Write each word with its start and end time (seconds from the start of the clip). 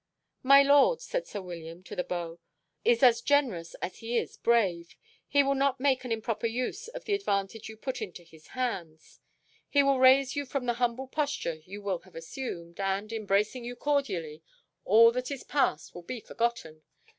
"My 0.41 0.63
lord," 0.63 0.99
said 0.99 1.27
sir 1.27 1.43
William 1.43 1.83
to 1.83 1.95
the 1.95 2.03
beau, 2.03 2.39
"is 2.83 3.03
as 3.03 3.21
generous 3.21 3.75
as 3.83 3.99
he 3.99 4.17
is 4.17 4.35
brave. 4.35 4.95
He 5.27 5.43
will 5.43 5.53
not 5.53 5.79
make 5.79 6.03
an 6.03 6.11
improper 6.11 6.47
use 6.47 6.87
of 6.87 7.05
the 7.05 7.13
advantage 7.13 7.69
you 7.69 7.77
put 7.77 8.01
into 8.01 8.23
his 8.23 8.47
hands. 8.57 9.19
He 9.69 9.83
will 9.83 9.99
raise 9.99 10.35
you 10.35 10.47
from 10.47 10.65
the 10.65 10.73
humble 10.81 11.07
posture 11.07 11.59
you 11.67 11.83
will 11.83 11.99
have 11.99 12.15
assumed, 12.15 12.79
and, 12.79 13.13
embracing 13.13 13.63
you 13.63 13.75
cordially, 13.75 14.41
all 14.85 15.11
that 15.11 15.29
is 15.29 15.43
past 15.43 15.93
will 15.93 16.01
be 16.01 16.19
forgotten. 16.19 16.81